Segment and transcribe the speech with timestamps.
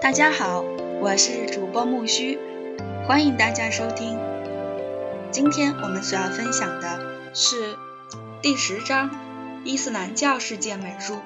[0.00, 0.64] 大家好，
[1.02, 2.38] 我是主播木须，
[3.06, 4.18] 欢迎大家收听。
[5.30, 6.98] 今天我们所要分享的
[7.34, 7.76] 是
[8.40, 9.10] 第十章
[9.62, 11.18] 伊斯兰教世界美术。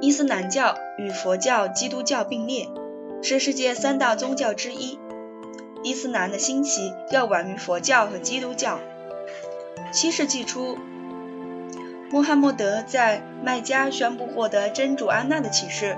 [0.00, 2.66] 伊斯兰教与佛教、基督教并列，
[3.22, 4.98] 是世界三大宗教之一。
[5.84, 8.80] 伊斯兰的兴起要晚于佛教和基督教。
[9.92, 10.78] 七世纪初。
[12.08, 15.96] 穆罕默德在麦加宣布获得真主安娜的启示，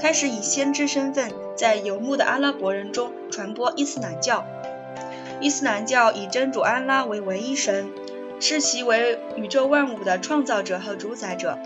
[0.00, 4.46] 开始以先知身份在游牧的阿拉伯人中传播伊斯兰教。
[5.40, 7.90] 伊斯兰教以真主安拉为唯一神，
[8.38, 11.58] 视其为宇宙万物的创造者和主宰者。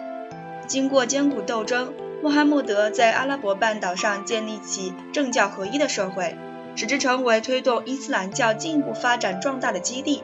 [0.67, 6.35] 经过艰苦斗争，穆罕默德在阿拉伯半岛上建立起政教合一的社会，
[6.77, 10.23] 使之成为推动伊斯兰教进一步发展壮大的基地。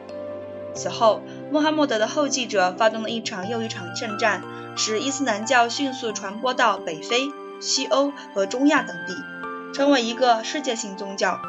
[0.73, 4.43] 此后，穆罕默德的后继者发动了一场又一场圣战，
[4.75, 9.15] 使伊斯兰教迅速传播到北非、西欧和中亚等地，
[9.73, 11.41] 成为一个世界性宗教。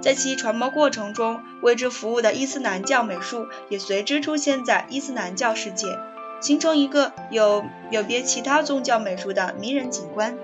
[0.00, 5.86] 在其传播过程中，为之服务的伊斯兰教美术也随之出现在伊斯兰教世界，
[6.40, 10.36] 形成一个有有别其他宗教美术的迷人景观。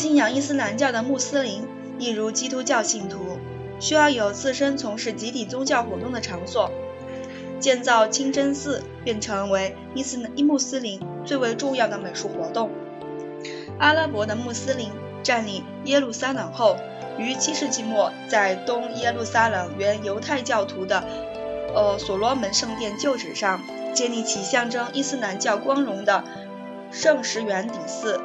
[0.00, 3.36] 信仰伊斯兰教的穆斯林，一如基督教信徒，
[3.78, 6.70] 需要有自身从事集体宗教活动的场所。
[7.58, 12.70] 建造清真寺便成为伊斯伊穆斯林最为重要的美术活动。
[13.78, 14.88] 阿拉伯的穆斯林
[15.22, 16.78] 占领耶路撒冷后，
[17.18, 21.04] 于七世纪末在东耶路撒冷原犹太教徒的
[21.74, 23.60] 呃所罗门圣殿旧址上
[23.92, 26.24] 建立起象征伊斯兰教光荣的
[26.90, 28.18] 圣石圆顶寺。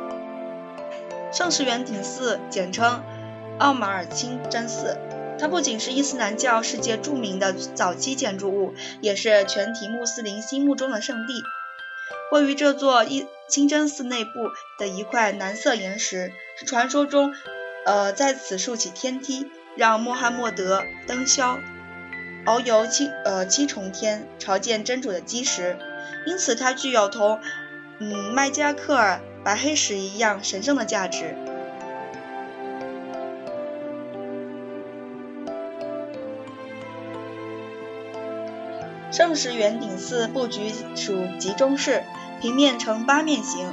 [1.36, 3.04] 圣石圆顶寺简称
[3.60, 4.98] 奥马尔清真寺，
[5.38, 11.44] 它不仅是伊斯兰教世界著名的早期建筑物，也是全体穆斯林心目中的圣地。
[12.32, 14.32] 位于这座伊清真寺内部
[14.80, 17.34] 的一块蓝色岩石，是传说中，
[17.86, 21.60] 呃，在此竖起天梯，让穆罕默德登霄，
[22.46, 25.78] 遨游七呃七重天，朝见真主的基石。
[26.26, 27.42] 因此，它具有同
[28.00, 29.20] 嗯麦加克尔。
[29.46, 31.36] 白黑石一样神圣的价值。
[39.12, 42.02] 圣石圆顶寺布局属集中式，
[42.42, 43.72] 平面呈八面形，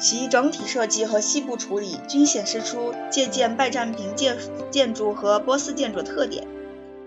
[0.00, 4.38] 其整体设计和细部处理均显示出借鉴拜占庭建
[4.70, 6.48] 建筑和波斯建筑特点，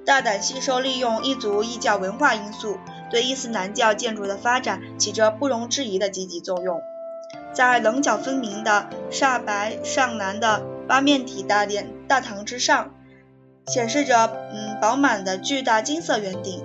[0.05, 2.77] 大胆吸收利用异族异教文化因素，
[3.09, 6.79] 对伊斯兰教建筑的发展起着不容置疑的积极作用。
[7.53, 12.93] 在棱角分明的煞白上蓝的八面体大殿大堂之上，
[13.67, 16.63] 显示着嗯饱满的巨大金色圆顶，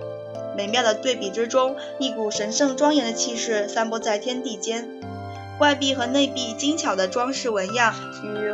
[0.57, 4.89] 美妙的对比之中，一股神圣庄严的气势散播在天地间。
[5.61, 7.95] 外壁和内壁精巧的装饰纹样
[8.25, 8.53] 与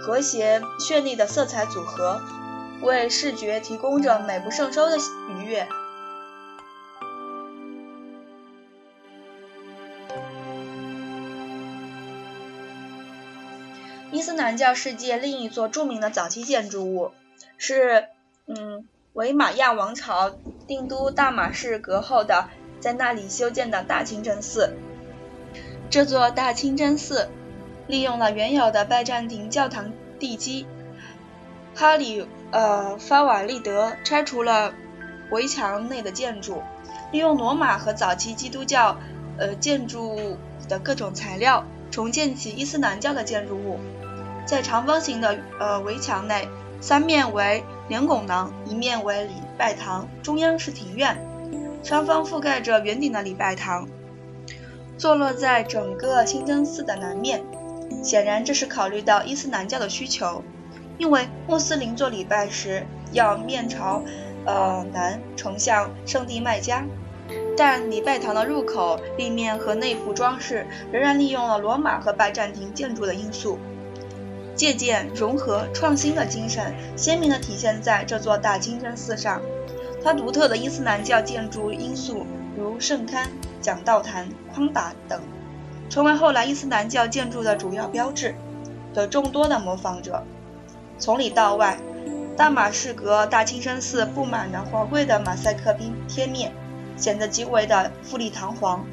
[0.00, 2.20] 和谐绚丽的色彩组合，
[2.80, 5.68] 为视觉提供着美不胜收的愉悦。
[14.18, 17.12] 伊斯兰教世界另一座著名的早期建筑物
[17.56, 18.08] 是，
[18.48, 20.36] 嗯，维玛亚王朝
[20.66, 22.48] 定都大马士革后的
[22.80, 24.74] 在那里修建的大清真寺。
[25.88, 27.28] 这座大清真寺
[27.86, 30.66] 利用了原有的拜占庭教堂地基，
[31.76, 34.74] 哈里呃法瓦利德拆除了
[35.30, 36.64] 围墙内的建筑，
[37.12, 38.98] 利用罗马和早期基督教
[39.38, 40.36] 呃建筑
[40.68, 41.64] 的各种材料。
[41.90, 43.80] 重建起伊斯兰教的建筑物，
[44.48, 46.48] 在长方形的呃围墙内，
[46.80, 51.18] 三面为连拱廊，一面为礼拜堂，中央是庭院，
[51.84, 53.86] 双方覆盖着圆顶的礼拜堂，
[54.96, 57.44] 坐落在整个清真寺的南面。
[58.02, 60.42] 显然，这是考虑到伊斯兰教的需求，
[60.96, 64.02] 因为穆斯林做礼拜时要面朝
[64.46, 66.86] 呃南，呈向圣地麦加。
[67.54, 73.58] 但礼拜堂的入口、立面和内部装饰仍然利用了罗马和拜占庭建筑的因素，
[74.58, 79.40] 借鉴、融合、创新的精神鲜明地体现在这座大清真寺上。
[80.04, 82.26] 它独特的伊斯兰教建筑因素，
[82.56, 83.26] 如圣龛、
[83.62, 85.20] 讲道坛、框达等，
[85.88, 88.34] 成为后来伊斯兰教建筑的主要标志
[88.92, 90.24] 的众多的模仿者。
[90.98, 91.78] 从里到外，
[92.36, 96.52] 大马士革大清真寺布满了华贵的马赛克拼贴面。
[96.96, 98.84] 显得极为的富丽堂皇。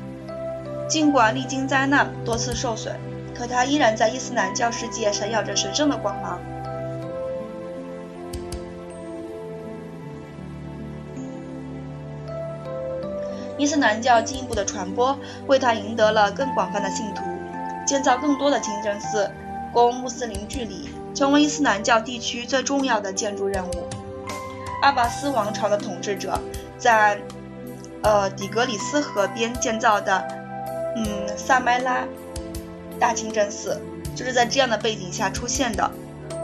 [0.87, 2.95] 尽管历经灾难，多次受损，
[3.37, 6.39] 可他依然在伊斯兰教世界闪耀着神圣的光芒。
[13.57, 15.17] 伊斯兰教进一步的传播，
[15.47, 17.23] 为他赢得了更广泛的信徒，
[17.85, 19.31] 建造更多的清真寺，
[19.71, 23.71] 供穆斯林聚礼，成为伊斯兰教地区最重要的建筑任务。
[24.81, 26.37] 阿拔斯王朝的统治者
[26.77, 27.19] 在，
[28.03, 30.21] 呃，底格里斯河边建造的，
[30.97, 32.05] 嗯，萨麦拉
[32.99, 33.79] 大清真寺，
[34.15, 35.89] 就是在这样的背景下出现的。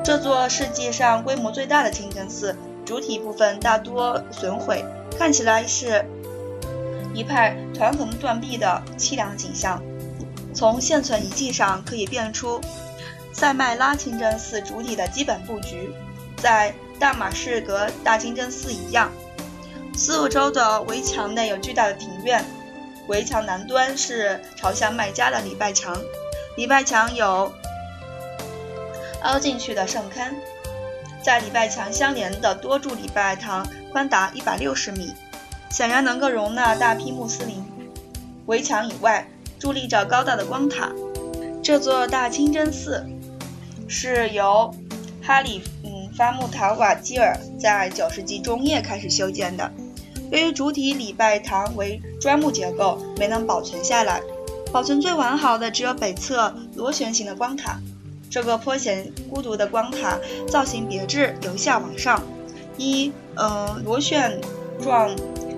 [0.03, 2.55] 这座世界上规模最大的清真寺，
[2.85, 4.83] 主体部分大多损毁，
[5.17, 6.03] 看起来是
[7.13, 9.81] 一派团横断壁的凄凉景象。
[10.53, 12.59] 从现存遗迹上可以辨出
[13.31, 15.93] 塞麦拉清真寺主体的基本布局，
[16.37, 19.09] 在大马士革大清真寺一样。
[19.95, 22.43] 四周的围墙内有巨大的庭院，
[23.07, 25.95] 围墙南端是朝向麦加的礼拜墙，
[26.55, 27.51] 礼拜墙有。
[29.23, 30.33] 凹进去的圣龛，
[31.21, 35.13] 在礼拜墙相连的多柱礼拜堂宽达一百六十米，
[35.69, 37.63] 显然能够容纳大批穆斯林。
[38.47, 39.27] 围墙以外
[39.59, 40.91] 伫立着高大的光塔。
[41.61, 43.05] 这座大清真寺
[43.87, 44.73] 是由
[45.21, 49.71] 哈里嗯发木塔瓦基尔在九世纪中叶开始修建的。
[50.31, 54.19] 由于主体礼拜堂为砖木结构，没能保存下来。
[54.71, 57.79] 保存最完好的只有北侧螺旋形的光塔。
[58.29, 62.23] 这个颇显孤独的光塔造型别致，由下往上，
[62.77, 64.39] 一呃螺旋
[64.81, 65.13] 状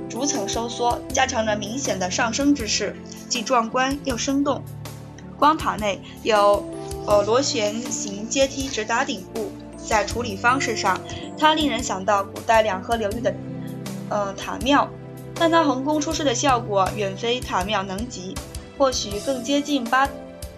[0.10, 2.96] 逐层收缩，加强了明显的上升之势，
[3.30, 4.64] 既壮观又生动。
[5.38, 6.68] 光塔内有
[7.06, 11.00] 呃螺旋形阶梯直达顶部，在处理方式上，
[11.38, 13.36] 它令人想到古代两河流域的
[14.10, 14.90] 呃塔庙，
[15.36, 18.34] 但它横空出世的效果远非塔庙能及，
[18.78, 20.08] 或许更接近巴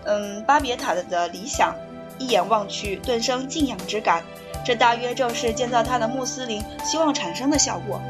[0.05, 1.75] 嗯巴别塔的的理想。
[2.17, 4.23] 一眼望去，顿生敬仰之感。
[4.63, 8.01] 这大约正是建造它的穆斯林希望产生的效果。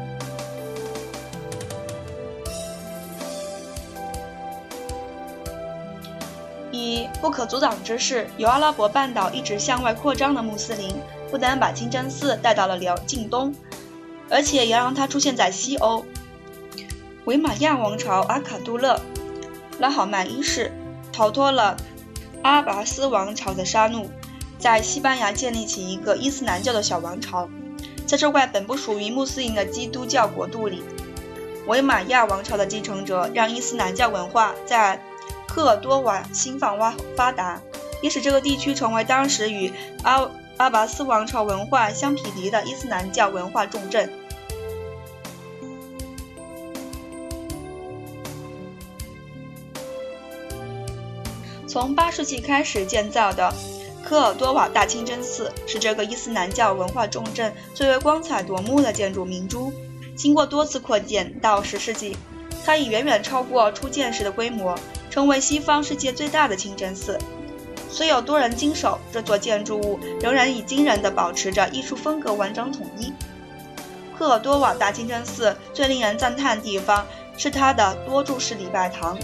[6.70, 10.94] 以不可阻挡之势，由阿拉伯半岛一直向外扩张的穆斯林，
[11.30, 13.52] 不但把清真寺带到了辽近东，
[14.30, 16.04] 而且也让它出现在西欧。
[17.24, 19.00] 维玛亚王朝阿卡杜勒
[19.78, 20.72] 拉好曼一世
[21.12, 21.76] 逃脱了。
[22.42, 24.06] 阿拔斯王朝的杀戮，
[24.58, 27.48] 在西班牙建立起一个伊斯兰教的小王朝。
[28.06, 30.84] 在这块本不属于穆斯林的基督教国度里，
[31.66, 35.02] 维玛亚王朝的继承者让伊斯兰教文化在
[35.48, 37.60] 科尔多瓦兴放发发达，
[38.00, 39.72] 也使这个地区成为当时与
[40.04, 44.12] 阿阿拔斯王朝文化相匹敌的伊斯兰教文化重镇。
[51.76, 53.52] 从八世纪开始建造的
[54.02, 59.70] 科尔多瓦大清真寺是这个伊斯兰教文化重镇最为光彩夺目的建筑明珠。
[60.16, 62.16] 经过多次扩建，到十世纪，
[62.64, 64.74] 它已远远超过初建时的规模，
[65.10, 67.18] 成为西方世界最大的清真寺。
[67.90, 73.12] 虽有多人经手，这座建筑物仍然以惊人的保持着艺术风格完整统一。
[74.18, 77.06] 科尔多瓦大清真寺最令人赞叹的地方
[77.36, 79.18] 是它的多柱式礼拜堂。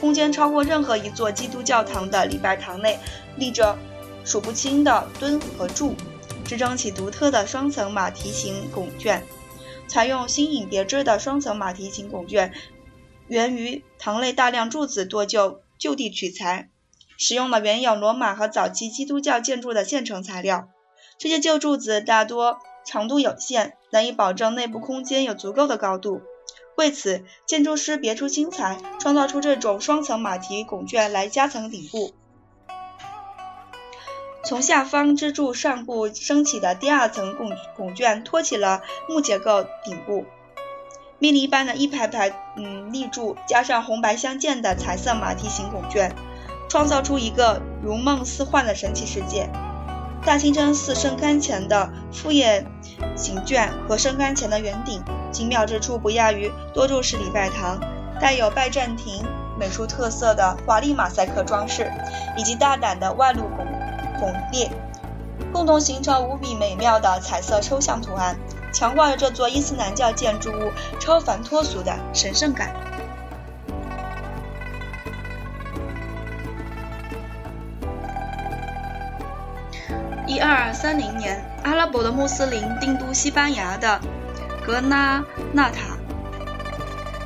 [0.00, 2.98] 空间超过任何一座基督教堂的礼拜堂内，
[3.36, 3.76] 立着
[4.24, 5.94] 数不清的墩和柱，
[6.44, 9.22] 支撑起独特的双层马蹄形拱券。
[9.88, 12.52] 采用新颖别致的双层马蹄形拱券，
[13.28, 16.68] 源于堂内大量柱子多就就地取材，
[17.16, 20.68] 使用了原有罗马和早期基督教建筑的现成材料。
[21.18, 26.20] 这些旧柱子大多长度有限，难以保证内部空间有足够的高度。
[26.76, 32.12] 为此，建筑师别出心裁，创造出这种双层马蹄拱券来加层顶部。
[34.44, 40.24] 从下方支柱上部升起的第二层拱拱券托起了木结构顶部。
[41.18, 46.14] 密林般的一排排嗯立柱，加上红白相间的彩色马蹄形拱券，
[46.68, 49.50] 创造出一个如梦似幻的神奇世界。
[50.26, 52.66] 大清真寺圣龛前的副叶
[53.16, 55.02] 形卷和圣龛前的圆顶。
[55.36, 57.78] 精妙之处不亚于多柱式礼拜堂，
[58.18, 59.22] 带有拜占庭
[59.60, 61.92] 美术特色的华丽马赛克装饰，
[62.38, 63.66] 以及大胆的外露拱
[64.18, 64.70] 拱列，
[65.52, 68.34] 共同形成无比美妙的彩色抽象图案，
[68.72, 72.70] 强化了这座伊斯兰教建筑物超凡脱俗的神圣感。
[80.26, 84.00] 一二三零年，阿拉伯的穆斯林定都西班牙的。
[84.66, 85.96] 格拉纳塔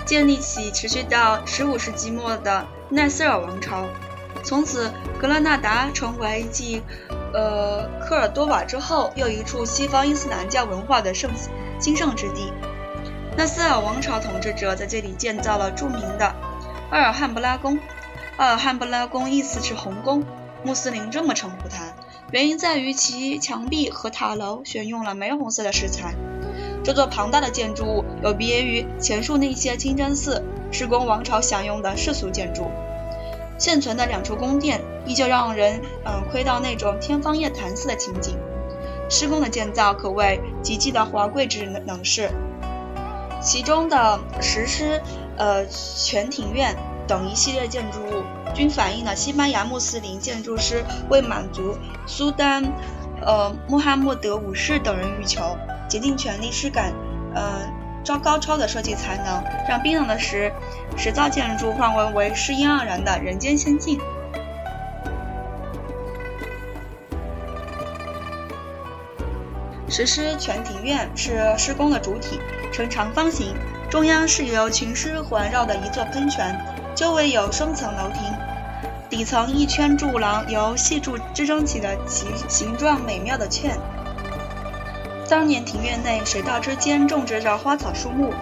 [0.04, 3.86] 建立起持续到十五世纪末的奈斯尔王朝，
[4.42, 6.82] 从此格拉纳达成为继
[7.32, 11.30] 呃科尔多瓦之后又一处西方伊斯兰教文化的盛
[11.80, 12.52] 兴盛之地。
[13.38, 16.34] 奈斯尔王朝统治者在这里建造了著名的
[16.90, 17.78] 阿尔汉布拉宫。
[18.36, 20.24] 阿尔汉布拉宫意思是红宫，
[20.62, 21.94] 穆斯林这么称呼它，
[22.32, 26.14] 原因在于其墙壁和塔楼选用了玫红色的石材。
[26.82, 32.70] 这座庞大的建筑物有别于前述那些清真寺、施工王朝享用的世俗建筑。
[33.58, 38.36] 现存的两处宫殿依旧让人嗯窥到那种天方夜谭似的情景。
[39.10, 42.30] 施工的建造可谓极其的华贵之能事，
[43.42, 45.02] 其中的石狮、
[45.36, 46.76] 呃全庭院
[47.08, 48.22] 等一系列建筑物，
[48.54, 52.72] 均反映了西班牙穆斯林建筑师为满足苏丹
[53.20, 55.42] 呃穆罕默德五世等人欲求，
[55.90, 56.94] 竭尽全力施展
[57.34, 57.60] 呃。
[58.02, 60.50] 超高超的设计才能，让冰冷的石
[60.96, 64.00] 石造建筑换为为诗意盎然的人间仙境。
[69.86, 72.40] 石狮全庭院是施工的主体，
[72.72, 73.54] 呈长方形，
[73.90, 76.58] 中央是由群狮环绕的一座喷泉，
[76.94, 78.22] 周围有双层楼亭，
[79.10, 83.78] 底层一圈柱廊由细柱支撑起的其形状美妙的券。
[85.30, 88.34] 当年庭院内水道之间种植着花草树木，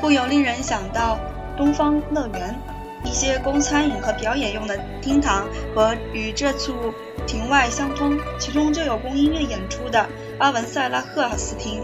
[0.00, 1.18] 不由令人想到
[1.54, 2.58] 东方乐园。
[3.04, 6.94] 一些供餐饮和表演用的厅堂和与这处
[7.26, 10.06] 庭外相通，其中就有供音乐演出的
[10.38, 11.82] 阿文塞拉赫斯厅，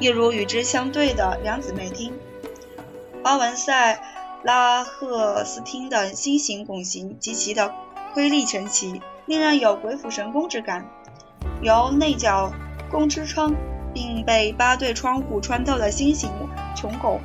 [0.00, 2.14] 亦如与之相对的两姊妹厅。
[3.24, 4.00] 阿文塞
[4.42, 7.74] 拉赫斯厅的心形拱形极其的
[8.14, 10.86] 瑰丽神奇，令人有鬼斧神工之感，
[11.60, 12.50] 由内角
[12.90, 13.54] 供支撑。
[13.98, 16.30] 并被八对窗户穿透的新型
[16.76, 17.20] 穹拱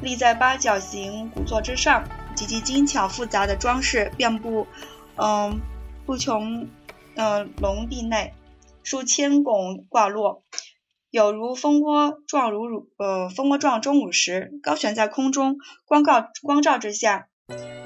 [0.00, 2.04] 立在八角形鼓座之上，
[2.36, 4.68] 极其精巧复杂的装饰遍布，
[5.16, 5.60] 嗯，
[6.04, 6.68] 不穷，
[7.16, 8.32] 嗯，龙壁内，
[8.84, 10.44] 数千拱挂落，
[11.10, 17.26] 有如蜂窝状如乳，呃，蜂窝状钟乳石，高悬在空中，光照光照之下，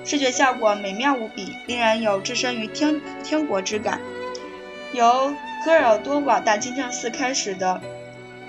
[0.04, 4.02] 视觉效果美妙无比，令人有置身于天天国之感。
[4.92, 7.80] 由科尔多瓦大清真寺开始的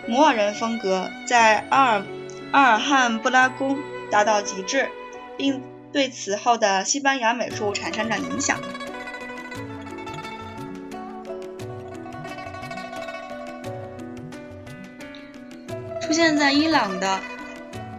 [0.07, 2.03] 摩尔人风格，在阿尔
[2.51, 3.77] 阿尔汉布拉宫
[4.09, 4.87] 达到极致，
[5.37, 8.57] 并对此后的西班牙美术产生了影响。
[15.99, 17.19] 出现在伊朗的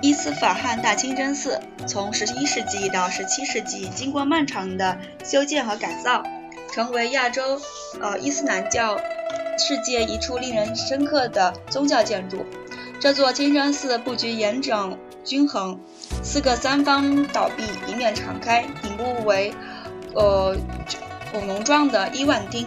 [0.00, 6.22] 伊斯法罕大清真寺，从11世纪到17世纪，经过漫长的修建和改造。
[6.72, 7.60] 成为亚洲，
[8.00, 8.98] 呃，伊斯兰教
[9.58, 12.46] 世界一处令人深刻的宗教建筑。
[12.98, 15.78] 这座清真寺布局严整均衡，
[16.22, 19.52] 四个三方倒壁，一面敞开，顶部为，
[20.14, 20.56] 呃，
[21.30, 22.66] 拱龙状的伊万丁，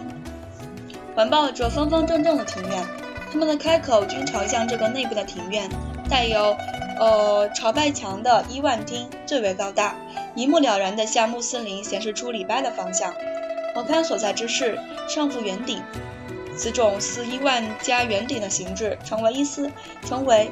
[1.16, 2.86] 环抱着方方正正的庭院。
[3.32, 5.68] 它们的开口均朝向这个内部的庭院。
[6.08, 6.56] 带有，
[7.00, 9.96] 呃，朝拜墙的伊万丁最为高大，
[10.36, 13.12] 一目了然地向穆斯林显示出礼拜的方向。
[13.76, 15.84] 王龛所在之室上覆圆顶，
[16.58, 19.70] 此种似伊万加圆顶的形制，成为伊斯
[20.06, 20.52] 成为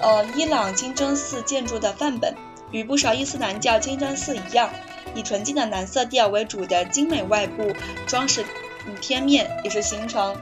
[0.00, 2.34] 呃伊朗清真寺建筑的范本。
[2.70, 4.68] 与不少伊斯兰教清真寺一样，
[5.14, 7.72] 以纯净的蓝色调为主的精美外部
[8.06, 10.36] 装饰与贴面，也是形成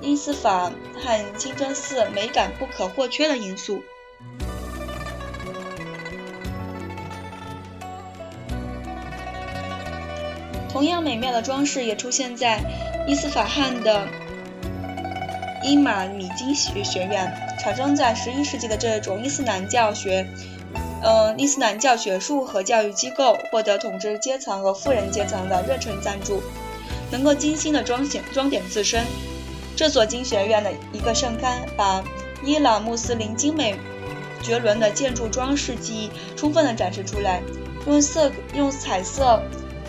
[0.00, 3.84] 伊斯法罕清真寺美感不可或缺的因素。
[10.76, 12.60] 同样美妙的装饰也出现在
[13.08, 14.06] 伊斯法罕的
[15.64, 17.32] 伊玛米金学学院。
[17.58, 20.26] 产生在十一世纪的这种伊斯兰教学，
[21.02, 26.42] 呃，伊斯兰教学术和教育机构获得统治阶层和富人阶层的热忱赞助，
[27.10, 29.02] 能够精心的装显装点自身。
[29.74, 32.04] 这所经学院的一个圣龛，把
[32.44, 33.74] 伊朗穆斯林精美
[34.42, 37.40] 绝伦的建筑装饰技艺充分的展示出来，
[37.86, 39.40] 用色用彩色。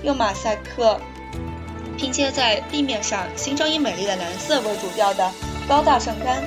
[0.08, 0.98] 用马赛克
[1.98, 5.30] 拼接在地面上，形成以美丽的蓝色为主调的
[5.68, 6.40] 高大圣龛。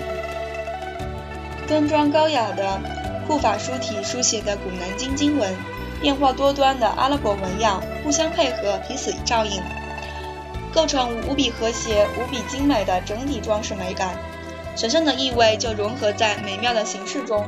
[1.69, 2.81] 端庄高雅的
[3.29, 5.55] 护法书体书写的古南经经文，
[6.00, 9.61] 变化多端的阿拉伯纹样互相配合，彼此照应，
[10.73, 14.14] 构成无比和谐、无比精美的整体装饰美感。
[14.75, 17.47] 神圣的意味就融合在美妙的形式中。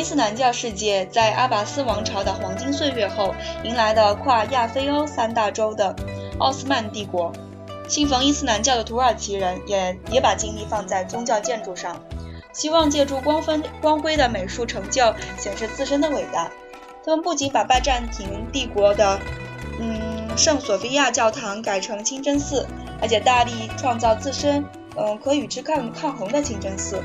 [0.00, 5.94] 伊斯兰教世界在阿拔斯王朝的黄金岁月后，迎来了跨亚非欧三大洲的
[6.38, 7.30] 奥斯曼帝国。
[7.86, 12.00] 信奉伊斯兰教的土耳其人也也把精力放在宗教建筑上，
[12.54, 16.50] 希望借助光分光辉的美术成就显示自身的伟大。
[17.04, 19.20] 他们不仅把拜占庭帝国的
[19.78, 22.66] 嗯圣索菲亚教堂改成清真寺，
[23.02, 24.64] 而且大力创造自身
[24.96, 27.02] 嗯可与之抗抗衡的清真寺。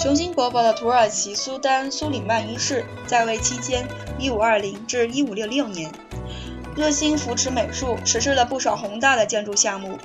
[0.00, 3.86] 雄心勃勃的土耳其苏丹苏里曼一世在位期间
[4.18, 5.92] （1520 至1566年），
[6.74, 9.98] 热心扶持美术，实施了不少宏大的建筑项目。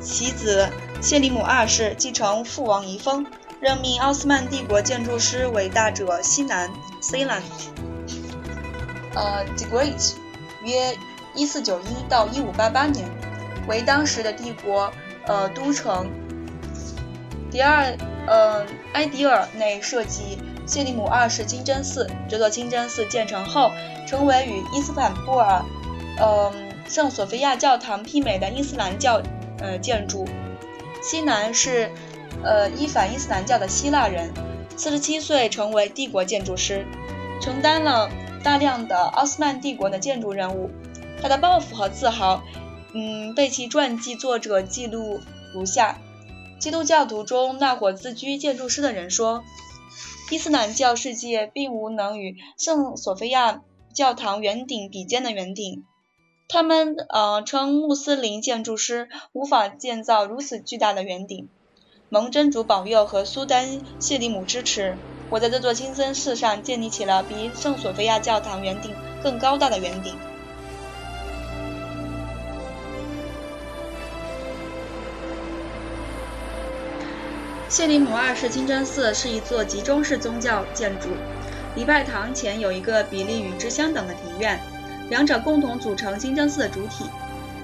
[0.00, 0.68] 其子
[1.00, 3.24] 谢里姆二世继承父王遗风，
[3.60, 6.68] 任命奥斯曼帝国建筑师伟大者西南
[7.00, 7.42] （Sinan）
[9.14, 10.14] 呃 The Great，
[10.64, 10.96] 约
[11.36, 13.08] 1491到1588年，
[13.68, 14.92] 为当时的帝国
[15.28, 16.10] 呃都城。
[17.50, 17.96] 第二。
[18.30, 20.36] 嗯，埃迪尔内设计
[20.66, 22.06] 谢里姆二世清真寺。
[22.28, 23.72] 这座清真寺建成后，
[24.06, 25.64] 成为与伊斯坦布尔，
[26.20, 26.52] 嗯，
[26.86, 29.22] 圣索菲亚教堂媲美的伊斯兰教
[29.60, 30.26] 呃建筑。
[31.02, 31.90] 西南是，
[32.44, 34.30] 呃，伊反伊斯兰教的希腊人，
[34.76, 36.84] 四十七岁成为帝国建筑师，
[37.40, 38.10] 承担了
[38.44, 40.70] 大量的奥斯曼帝国的建筑任务。
[41.22, 42.42] 他的抱负和自豪，
[42.92, 45.18] 嗯，被其传记作者记录
[45.54, 45.96] 如下。
[46.58, 49.44] 基督教徒中那伙自居建筑师的人说，
[50.30, 53.62] 伊斯兰教世界并无能与圣索菲亚
[53.94, 55.84] 教堂圆顶比肩的圆顶。
[56.48, 61.48] 他们呃称穆斯林建筑师无法建造如此巨大的圆顶。
[62.08, 64.96] 蒙真主保佑和苏丹谢里姆支持，
[65.30, 70.16] 我在这座清真寺上建立起了比圣索菲亚教堂圆顶更高大的圆顶。
[77.68, 81.10] 谢里姆二世清真寺是一座集中式宗教建筑，
[81.76, 84.58] 礼拜堂前有一个比例与之相等的庭院，
[85.10, 87.04] 两者共同组成清真寺的主体。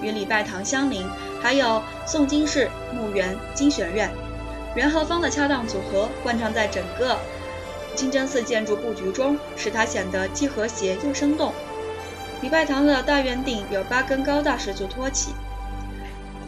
[0.03, 1.09] 与礼拜堂相邻，
[1.41, 4.11] 还有诵经室、墓园、经学院，
[4.75, 7.17] 圆和方的恰当组合贯穿在整个
[7.97, 11.55] 清真寺建筑布局中，使它显得既和谐又生动。
[12.43, 15.31] 礼拜堂的大圆顶由八根高大石柱托起，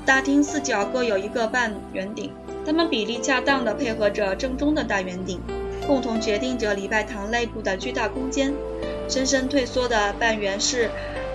[0.07, 2.33] 大厅四角各有一个半圆顶。
[2.64, 5.40] 它们比例恰当地配合着正中的大圆顶，
[5.87, 8.55] 共同决定着礼拜堂内部的巨大空间。
[9.09, 10.90] 深深退缩的半圆式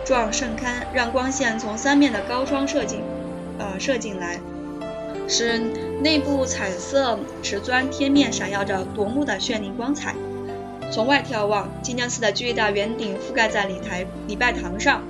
[0.05, 3.01] 状圣龛，让光线从三面的高窗射进，
[3.59, 4.39] 呃，射进来，
[5.27, 5.57] 使
[6.01, 10.15] 内部彩色瓷砖贴面闪耀着夺目的绚丽光彩。
[10.91, 15.01] 从外眺望，清真寺的巨大圆顶覆盖在礼台礼拜堂上，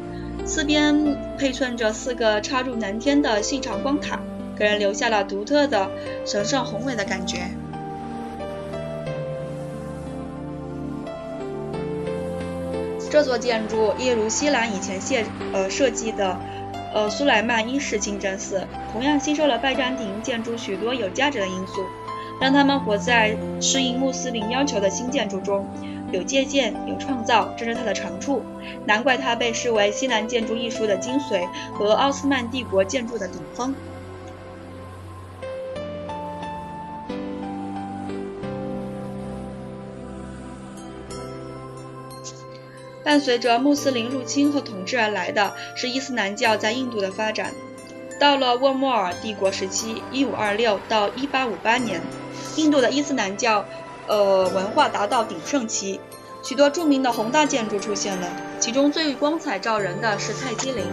[0.45, 4.19] 四边配衬着四个插入南天的细长光塔。
[4.57, 5.89] 给人留下了独特的
[6.23, 7.49] 神圣宏伟的感觉。
[13.09, 16.37] 这座建筑一如西兰以前设呃设计的
[16.93, 21.83] 呃苏莱曼一世清真寺，同样吸收了拜占庭建筑许多有价值的因素，
[22.39, 25.65] 让他们活在适应穆斯林要求的新建筑中，
[26.11, 28.43] 有借鉴，有创造，这是它的长处。
[28.85, 33.73] 难怪它被视为西南建筑艺术的精髓和奥斯曼帝国建筑的顶峰。
[43.03, 47.51] 伴随着穆斯林入侵和统治而来的是伊斯兰教在印度的发展。
[48.19, 52.01] 到了沃莫尔帝国时期 （1526 到1858年），
[52.55, 53.65] 印度的伊斯兰教，
[54.11, 56.01] 呃，文化达到鼎盛期，
[56.43, 58.27] 许多著名的宏大建筑出现了。
[58.59, 60.85] 其中最光彩照人的是泰姬陵。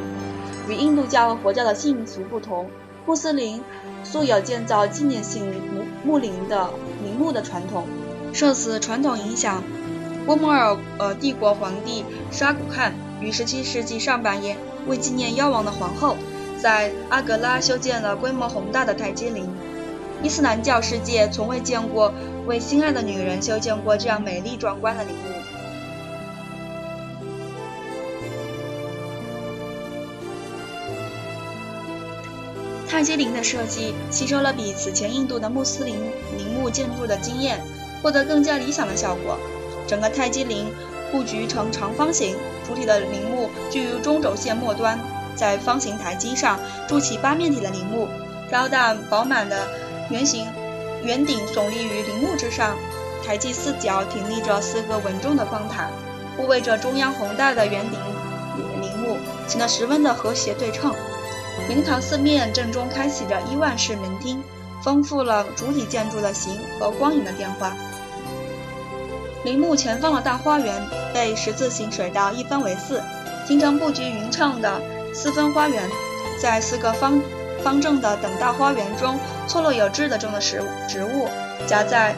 [0.69, 2.71] 与印度教和佛教的信俗不同，
[3.05, 3.61] 穆斯林
[4.05, 6.71] 素有建造纪念性墓墓陵的
[7.03, 7.89] 陵墓的传统。
[8.33, 9.65] 受此传统影响。
[10.25, 16.15] 波莫尔呃帝国皇帝沙古汗于17世纪上半叶为纪念夭亡的皇后，
[16.63, 19.51] 在阿格拉修建了规模宏大的泰姬陵。
[20.23, 22.13] 伊斯兰教世界从未见过
[22.49, 25.21] 为心爱的女人修建过这样美丽壮观的陵墓。
[32.89, 35.95] 泰姬陵的设计吸收了比此前印度的穆斯林
[36.39, 37.61] 陵墓建筑的经验，
[38.03, 39.39] 获得更加理想的效果。
[39.87, 40.73] 整个泰姬陵
[41.13, 42.35] 布局成长方形，
[42.67, 44.99] 主体的陵墓居于中轴线末端，
[45.37, 46.59] 在方形台基上
[46.89, 48.09] 筑起八面体的陵墓，
[48.51, 49.69] 高大饱满的
[50.09, 50.47] 圆形
[51.05, 52.77] 圆顶耸立于陵墓之上，
[53.25, 55.89] 台基四角挺立着四个稳重的方塔，
[56.37, 57.99] 护卫着中央宏大的圆顶
[58.81, 60.95] 陵墓，显得十分的和谐对称。
[61.69, 64.43] 灵堂四面正中开启着伊万式门厅，
[64.83, 67.73] 丰富了主体建筑的形和光影的变化。
[69.45, 70.83] 陵墓前方的大花园
[71.15, 73.03] 被十字形水道一分为四，
[73.47, 74.81] 形成布局匀称的
[75.15, 75.89] 四分花园。
[76.41, 77.21] 在四个方
[77.63, 81.29] 方正的等大花园中错落有致的种的植植物，
[81.67, 82.15] 夹在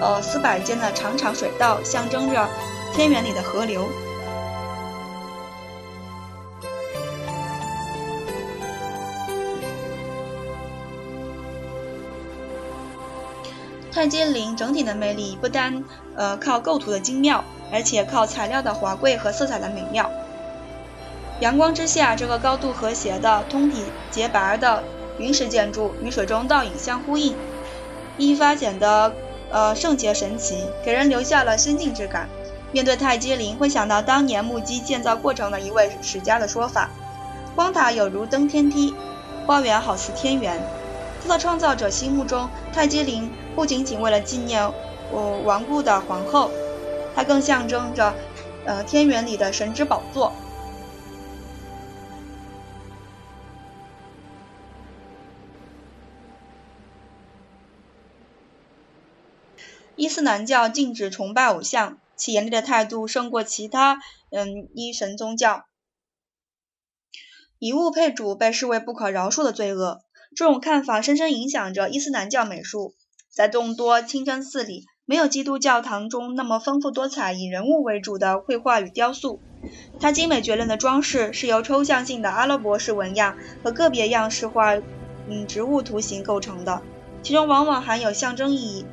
[0.00, 2.48] 呃四百间的长长水道，象征着
[2.94, 3.86] 天园里的河流。
[13.90, 15.84] 太监陵整体的魅力不单
[16.16, 20.10] 呃靠构图的精妙，而且靠材料的华贵和色彩的美妙。
[21.42, 24.84] 阳光之下，这个高度和谐的、通体洁白的
[25.18, 27.34] 云石建筑与水中倒影相呼应，
[28.16, 29.12] 一发显得
[29.50, 32.28] 呃圣洁神奇，给人留下了仙境之感。
[32.70, 36.88] 面对泰姬陵，会想到当年目击建造过程的一位史家的说法：
[37.56, 38.94] 光塔有如登天梯，
[39.44, 40.62] 花园好似天园。
[41.26, 44.62] 在创造者心目中，泰姬陵不仅仅为了纪念
[45.12, 46.52] 呃亡故的皇后，
[47.16, 48.14] 它更象征着
[48.64, 50.32] 呃天园里的神之宝座。
[60.02, 64.00] 伊斯兰教禁止崇拜偶像，其严厉的态度胜过其他
[64.32, 65.64] 嗯一神宗教。
[67.60, 70.00] 以物配主被视为不可饶恕的罪恶。
[70.34, 72.96] 这种看法深深影响着伊斯兰教美术。
[73.30, 79.38] 在众多清真寺里，没有基督教堂中那么丰富多彩、以人物为主的绘画与雕塑。
[80.00, 84.74] 它精美绝伦的装饰是由抽象性的阿拉伯式纹样和个别样式化
[85.28, 86.82] 嗯植物图形构成的，
[87.22, 88.84] 其中往往含有象征意义。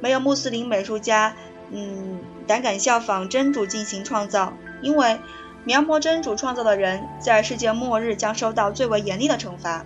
[0.00, 1.34] 没有穆斯林美术家，
[1.70, 5.18] 嗯，胆敢效仿真主进行创造，因为
[5.64, 9.84] 描摹真主创造的人，在世界末日将受到最为严厉的惩罚。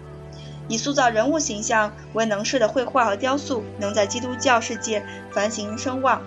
[0.66, 6.22] 以塑造人物形象为能事的绘画和雕塑，能在基督教世界繁行声望，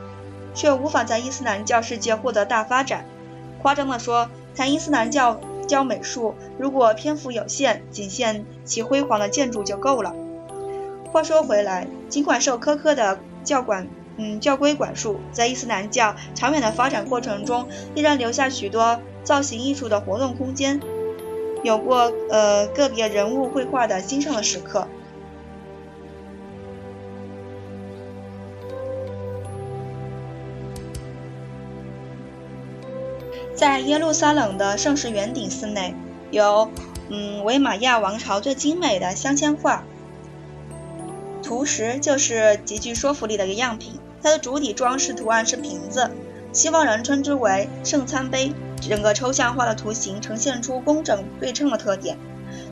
[0.53, 3.05] 却无法在伊斯兰教世界获得大发展。
[3.59, 10.13] 夸张地说，谈伊斯兰教教美术，如果篇幅有限，仅限其辉煌的建筑就够了。
[11.11, 13.17] 话说回来，尽管受苛刻的
[13.47, 20.81] 教管，嗯，教规管束，在伊斯兰教长远的发展过程中，依然留下许多造型艺术的活动空间，
[21.63, 24.85] 有过呃个别人物绘画的兴盛的时刻。
[33.55, 35.95] 在耶路撒冷的圣石圆顶寺内，
[36.31, 36.69] 有
[37.09, 39.85] 嗯维玛亚王朝最精美的镶嵌画。
[41.47, 46.11] 图石就是极具说服力的一个样品，它的主体装饰图案是瓶子，
[46.51, 48.51] 西方人称之为圣餐杯。
[48.81, 52.17] 整个抽象化的图形呈现出工整对称的特点。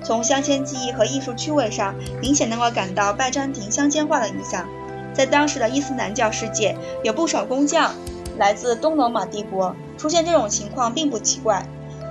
[0.04, 4.68] 从镶嵌技艺和艺术趣味上，明显能够感到拜占庭镶嵌画的影响。
[5.14, 7.94] 在当时的伊斯兰教世界，有不少工匠
[8.38, 11.66] 来自东罗马帝国，出现这种情况并不奇怪。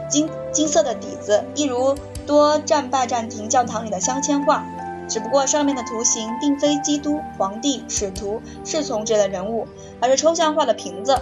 [0.08, 1.94] 金金色的底子，一如
[2.26, 4.64] 多占拜占庭教堂里的镶嵌画。
[5.08, 9.66] 只不过上面的图形并非基督、皇帝、使徒、侍从之类人物，
[10.00, 11.18] 而是抽象化的瓶子，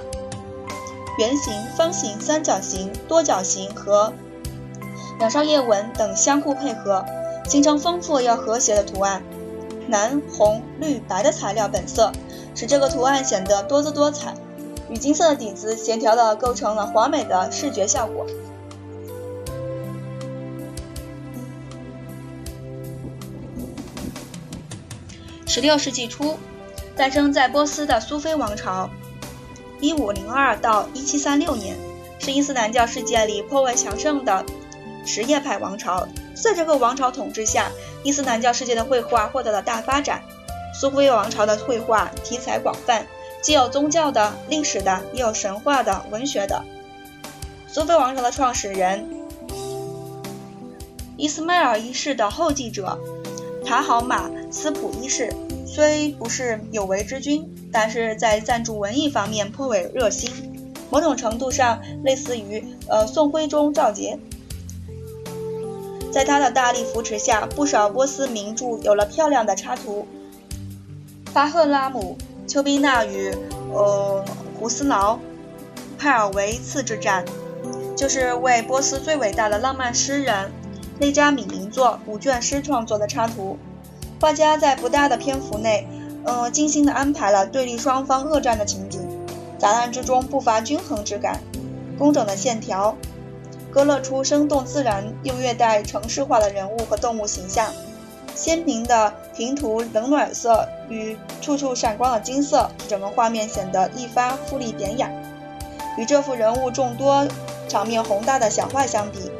[1.18, 4.12] 圆形、方形、三角形、多角形和
[5.18, 7.05] 两上叶纹等相互配合，
[7.49, 9.23] 形成丰富又和谐的图案。
[9.88, 12.12] 蓝、红、绿、白的材料本色，
[12.55, 14.33] 使这个图案显得多姿多彩，
[14.88, 18.25] 与金色的底子协调的构成了华美的视觉效果。
[25.55, 26.38] 十六世纪初，
[26.97, 28.88] 诞生在波斯的苏菲王朝，
[29.81, 31.77] 一五零二到一七三六年，
[32.19, 34.47] 是伊斯兰教世界里颇为强盛的
[35.05, 36.09] 什叶派王朝。
[36.35, 37.71] 在这个王朝统治下，
[38.03, 40.23] 伊斯兰教世界的绘画获得了大发展。
[40.73, 43.07] 苏菲王朝的绘画题材广泛，
[43.43, 46.65] 既有宗教的、历史的，也有神话的、文学的。
[47.69, 49.07] 苏菲王朝的创始人
[51.19, 52.99] 伊斯迈尔一世的后继者。
[53.65, 55.33] 塔好马斯普一世
[55.75, 60.31] 虽不是有为之君，但是在赞助文艺方面颇为热心，
[60.91, 64.19] 某种程度上类似于呃宋徽宗赵佶。
[66.13, 70.07] 在他的大力扶持下，不少波斯名著有了漂亮的插图。
[71.33, 73.35] 巴赫拉姆丘比纳与
[73.73, 74.23] 呃
[74.61, 75.19] 胡斯劳
[75.97, 77.25] 派尔维茨之战，
[77.97, 80.53] 就是为波斯最伟大的浪漫诗人。
[80.99, 83.57] 内扎米名作五卷诗创作的插图，
[84.23, 85.85] 画家在不大的篇幅内，
[86.25, 89.01] 呃，精心的安排了对立双方恶战的情景，
[89.59, 91.41] 杂乱之中不乏均衡之感，
[91.99, 92.97] 工整的线条，
[93.73, 97.73] 勾勒出生动自然又略带城市化的人物和动物形象，
[98.33, 105.11] 鲜明的平涂冷暖色与处处闪光的金色，整个画面显得一发富丽典雅。
[105.99, 107.27] 与这幅人物众多、
[107.69, 109.33] 场面宏大的小画相比，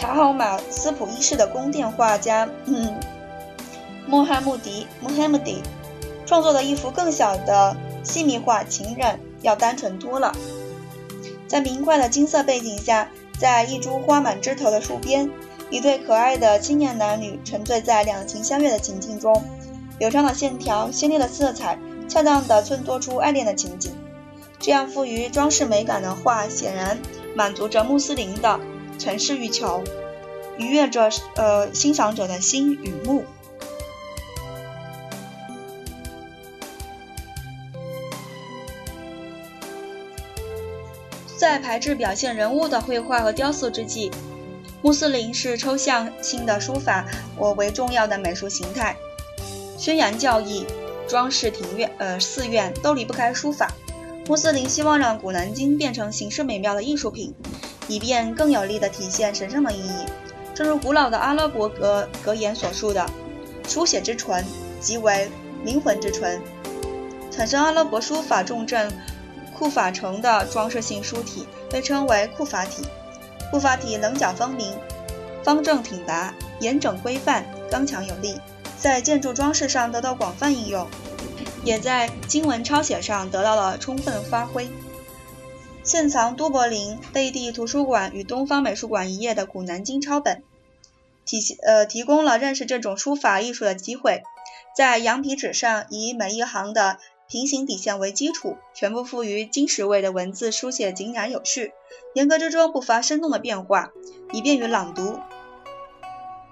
[0.00, 2.98] 塔好马斯普一世的宫殿画家，嗯，
[4.06, 5.58] 穆罕默迪 （Muhammad）
[6.24, 10.34] 创作的一幅更小的细密画情人要单纯多了。
[11.46, 15.30] 在明快的金色背景下，在一株花满枝头的树边，
[15.68, 19.44] 一对可爱的青年男女沉醉在两情相悦的情境中。
[19.98, 23.92] 流畅的线条、鲜丽的色彩，恰当地衬托出爱恋的情景。
[24.58, 26.98] 这样富于装饰美感的画，显然
[27.34, 28.58] 满足着穆斯林的
[29.00, 29.82] 城市欲求，
[30.58, 33.24] 愉悦着呃欣赏者的心与目。
[41.34, 44.10] 在排斥表现人物的绘画和雕塑之际，
[44.82, 47.06] 穆斯林视抽象性的书法
[47.38, 48.94] 我为重要的美术形态，
[49.78, 50.66] 宣扬教义、
[51.08, 53.72] 装饰庭院、呃寺院都离不开书法。
[54.28, 57.34] 穆斯林希望让《古兰经》变成形式美妙的艺术品，
[57.90, 60.06] 以便更有力地体现神圣的意义。
[60.54, 63.04] 正如古老的阿拉伯格格言所述的
[63.66, 64.44] ：“书写之纯，
[64.80, 65.28] 即为
[65.64, 66.40] 灵魂之纯。”
[67.32, 68.90] 产生阿拉伯书法重镇。
[69.52, 72.82] 库法城的装饰性书体被称为库法体。
[73.50, 74.72] 库法体棱角分明，
[75.42, 78.40] 方正挺拔，严整规范，刚强有力，
[78.78, 80.86] 在建筑装饰上得到广泛应用，
[81.62, 84.66] 也在经文抄写上得到了充分发挥。
[85.82, 90.42] 现藏都柏林贝蒂图书馆与东方美术馆一页的《古南京》抄本，
[91.24, 94.22] 提呃提供了认识这种书法艺术的机会。
[94.76, 101.72] 在羊皮纸上，以每一行的平行底线为基础，全部赋予金石味的文字书写井然有序，
[102.14, 103.90] 严格之中不乏生动的变化，
[104.32, 105.18] 以便于朗读。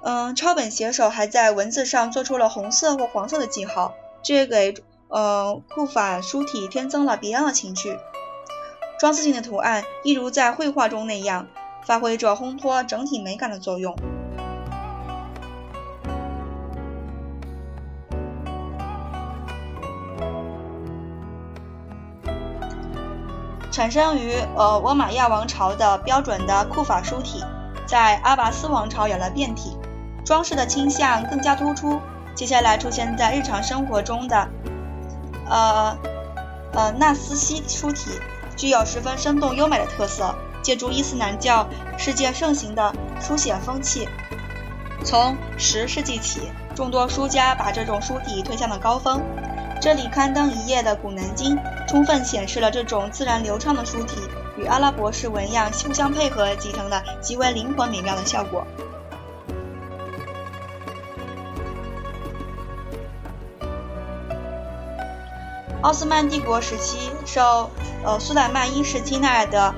[0.02, 4.74] 嗯，抄本写手还在文字上做出了红色或黄色的记号，这也给
[5.08, 7.98] 呃库法书体添增了别样的情趣。
[8.98, 11.46] 装饰性的图案一如在绘画中那样，
[11.84, 13.96] 发挥着烘托整体美感的作用。
[23.70, 27.44] 产生于呃倭马亚王朝的标准的库法书体，
[27.86, 29.76] 在阿拔斯王朝有了变体，
[30.24, 32.00] 装饰的倾向更加突出。
[32.34, 34.48] 接下来出现在日常生活中的
[35.48, 35.96] 呃
[36.72, 38.10] 呃纳斯西书体，
[38.58, 40.34] 具有十分生动优美的特色。
[40.60, 41.66] 借助伊斯兰教
[41.96, 44.06] 世界盛行的书写风气，
[45.02, 46.40] 从十世纪起，
[46.74, 49.22] 众多书家把这种书体推向了高峰。
[49.80, 54.20] 这里刊登一页的《古南经》，充分显示了这种自然流畅的书体
[54.58, 58.66] 与阿拉伯式纹样互相配合，集成了极为灵活美妙的效果。
[65.82, 67.70] 奥斯曼帝国时期，受
[68.04, 69.72] 呃苏莱曼一世青睐的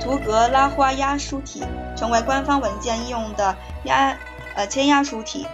[0.00, 1.64] 图格拉花押书体，
[1.96, 4.16] 成为官方文件应用的押
[4.54, 5.46] 呃签押书体。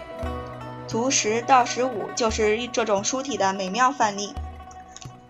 [0.87, 4.35] 图十到十五就是这种书体的美妙范例。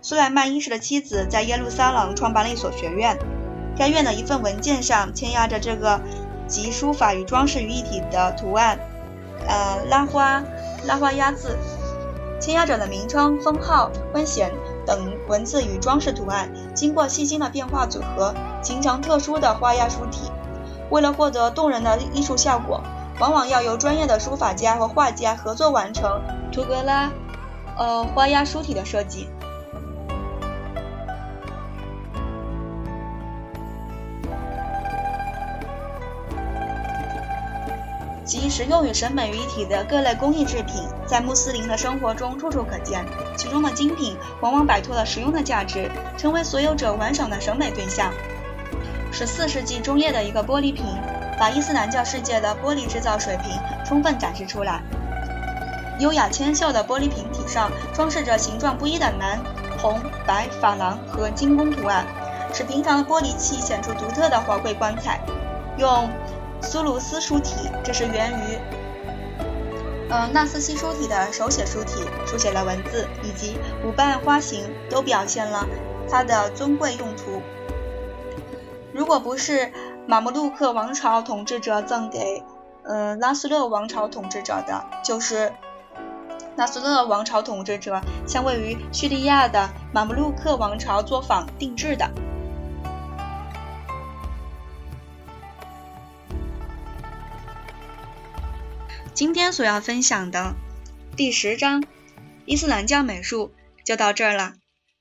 [0.03, 3.17] 苏莱曼一世的妻子在耶路撒冷创办了一所学院，
[3.77, 6.01] 该院的一份文件上签押着这个
[6.49, 8.79] 集书法与装饰于一体的图案，
[9.47, 10.43] 呃，拉花
[10.85, 11.57] 拉花押字。
[12.47, 14.55] 签押者的名称、封号、官衔
[14.87, 18.33] 等文字与装饰图案，经过细心的变化组合，
[18.63, 20.31] 形成特殊的花押书体。
[20.89, 22.81] 为了获得动人的艺术效果。
[23.19, 26.21] 往往要由专业的书法家和画家合作完成
[26.53, 27.11] 图格拉，
[27.77, 29.29] 呃，花押书体的设计，
[38.27, 43.03] 集实用与审美于一体的各类工艺制品，在穆斯林的生活中处处可见。
[43.39, 48.13] 其中的精品往往摆脱了实用的价值，成为所有者玩赏的审美对象。
[49.13, 50.85] 十四世纪中叶的一个玻璃瓶。
[51.39, 53.53] 把伊斯兰教世界的玻璃制造水平
[53.85, 54.81] 充分展示出来。
[55.99, 59.39] 优雅纤秀的玻璃瓶体上装饰着形状不一的蓝、
[59.77, 62.07] 红、白、珐琅和金工图案，
[62.55, 65.21] 使平常的玻璃器显出独特的华贵光彩。
[65.77, 66.09] 用
[66.67, 68.59] 苏鲁斯书体，这是源于
[70.11, 75.65] 呃纳斯西书体的手写书体，书写的文字以及五瓣花形都表现了
[76.11, 77.41] 它的尊贵用途。
[78.93, 79.73] 如果不是。
[80.09, 82.41] 马穆鲁克王朝统治者赠给，
[82.85, 85.53] 呃，拉斯勒王朝统治者的，就是
[86.55, 92.09] 拉斯勒王朝统治者向位于叙利亚的马穆鲁克王朝作坊定制的。
[99.17, 100.55] 今天所要分享的
[101.17, 101.83] 第十章
[102.45, 103.51] 伊斯兰教美术
[103.83, 104.57] 就到这儿了，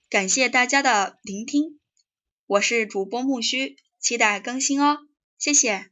[0.09, 1.81] 感谢大家的聆听，
[2.47, 3.75] 我是主播木须。
[3.99, 4.99] 期待更新哦，
[5.37, 5.89] 谢谢。